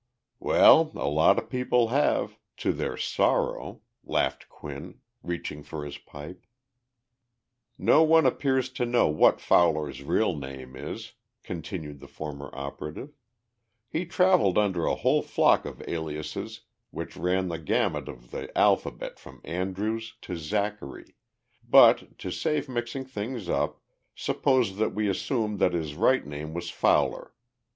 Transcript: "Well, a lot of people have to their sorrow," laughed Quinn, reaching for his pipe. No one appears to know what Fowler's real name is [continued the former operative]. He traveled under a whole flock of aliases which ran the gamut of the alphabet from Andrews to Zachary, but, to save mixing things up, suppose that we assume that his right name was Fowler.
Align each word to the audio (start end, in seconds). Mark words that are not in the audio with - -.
"Well, 0.39 0.91
a 0.95 1.05
lot 1.07 1.37
of 1.37 1.47
people 1.47 1.89
have 1.89 2.39
to 2.57 2.73
their 2.73 2.97
sorrow," 2.97 3.81
laughed 4.03 4.49
Quinn, 4.49 4.97
reaching 5.21 5.61
for 5.61 5.85
his 5.85 5.99
pipe. 5.99 6.47
No 7.77 8.01
one 8.01 8.25
appears 8.25 8.69
to 8.69 8.87
know 8.87 9.07
what 9.09 9.39
Fowler's 9.39 10.01
real 10.01 10.35
name 10.35 10.75
is 10.75 11.13
[continued 11.43 11.99
the 11.99 12.07
former 12.07 12.49
operative]. 12.51 13.13
He 13.87 14.07
traveled 14.07 14.57
under 14.57 14.87
a 14.87 14.95
whole 14.95 15.21
flock 15.21 15.65
of 15.65 15.87
aliases 15.87 16.61
which 16.89 17.15
ran 17.15 17.47
the 17.49 17.59
gamut 17.59 18.09
of 18.09 18.31
the 18.31 18.49
alphabet 18.57 19.19
from 19.19 19.39
Andrews 19.43 20.15
to 20.21 20.35
Zachary, 20.35 21.13
but, 21.63 22.17
to 22.17 22.31
save 22.31 22.67
mixing 22.67 23.05
things 23.05 23.47
up, 23.47 23.79
suppose 24.15 24.77
that 24.77 24.95
we 24.95 25.07
assume 25.07 25.57
that 25.57 25.73
his 25.73 25.93
right 25.93 26.25
name 26.25 26.55
was 26.55 26.71
Fowler. 26.71 27.35